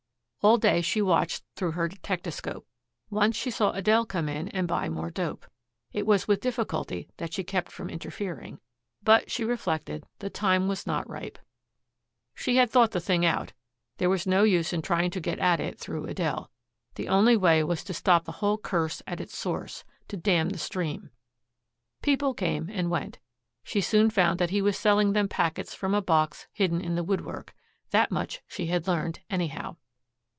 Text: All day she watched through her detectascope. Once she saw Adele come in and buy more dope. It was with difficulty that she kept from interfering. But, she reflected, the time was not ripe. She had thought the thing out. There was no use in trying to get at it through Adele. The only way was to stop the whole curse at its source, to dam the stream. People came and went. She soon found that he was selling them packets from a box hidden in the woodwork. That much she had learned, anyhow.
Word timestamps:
All 0.43 0.57
day 0.57 0.81
she 0.81 1.03
watched 1.03 1.43
through 1.55 1.73
her 1.73 1.87
detectascope. 1.87 2.65
Once 3.11 3.35
she 3.35 3.51
saw 3.51 3.73
Adele 3.73 4.07
come 4.07 4.27
in 4.27 4.47
and 4.47 4.67
buy 4.67 4.89
more 4.89 5.11
dope. 5.11 5.45
It 5.93 6.07
was 6.07 6.27
with 6.27 6.41
difficulty 6.41 7.07
that 7.17 7.31
she 7.31 7.43
kept 7.43 7.71
from 7.71 7.91
interfering. 7.91 8.59
But, 9.03 9.29
she 9.29 9.43
reflected, 9.43 10.03
the 10.17 10.31
time 10.31 10.67
was 10.67 10.87
not 10.87 11.07
ripe. 11.07 11.37
She 12.33 12.55
had 12.55 12.71
thought 12.71 12.89
the 12.89 12.99
thing 12.99 13.23
out. 13.23 13.53
There 13.97 14.09
was 14.09 14.25
no 14.25 14.41
use 14.41 14.73
in 14.73 14.81
trying 14.81 15.11
to 15.11 15.19
get 15.19 15.37
at 15.37 15.59
it 15.59 15.77
through 15.79 16.07
Adele. 16.07 16.49
The 16.95 17.07
only 17.07 17.37
way 17.37 17.63
was 17.63 17.83
to 17.83 17.93
stop 17.93 18.25
the 18.25 18.31
whole 18.41 18.57
curse 18.57 19.03
at 19.05 19.21
its 19.21 19.37
source, 19.37 19.83
to 20.07 20.17
dam 20.17 20.49
the 20.49 20.57
stream. 20.57 21.11
People 22.01 22.33
came 22.33 22.67
and 22.67 22.89
went. 22.89 23.19
She 23.63 23.79
soon 23.79 24.09
found 24.09 24.39
that 24.39 24.49
he 24.49 24.63
was 24.63 24.75
selling 24.75 25.13
them 25.13 25.27
packets 25.27 25.75
from 25.75 25.93
a 25.93 26.01
box 26.01 26.47
hidden 26.51 26.81
in 26.81 26.95
the 26.95 27.03
woodwork. 27.03 27.53
That 27.91 28.09
much 28.09 28.41
she 28.47 28.65
had 28.65 28.87
learned, 28.87 29.19
anyhow. 29.29 29.75